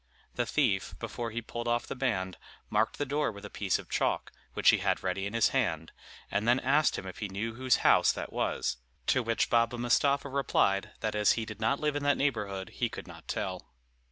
The 0.33 0.47
thief, 0.47 0.95
before 0.97 1.29
he 1.29 1.43
pulled 1.43 1.67
off 1.67 1.85
the 1.85 1.93
band, 1.95 2.37
marked 2.71 2.97
the 2.97 3.05
door 3.05 3.31
with 3.31 3.45
a 3.45 3.51
piece 3.51 3.77
of 3.77 3.87
chalk, 3.87 4.31
which 4.55 4.71
he 4.71 4.79
had 4.79 5.03
ready 5.03 5.27
in 5.27 5.35
his 5.35 5.49
hand, 5.49 5.91
and 6.31 6.47
then 6.47 6.59
asked 6.61 6.97
him 6.97 7.05
if 7.05 7.19
he 7.19 7.29
knew 7.29 7.53
whose 7.53 7.75
house 7.85 8.11
that 8.13 8.33
was; 8.33 8.77
to 9.05 9.21
which 9.21 9.51
Baba 9.51 9.77
Mustapha 9.77 10.27
replied, 10.27 10.89
that 11.01 11.13
as 11.13 11.33
he 11.33 11.45
did 11.45 11.61
not 11.61 11.79
live 11.79 11.95
in 11.95 12.01
that 12.01 12.17
neighborhood 12.17 12.69
he 12.69 12.89
could 12.89 13.05
not 13.05 13.27
tell. 13.27 13.75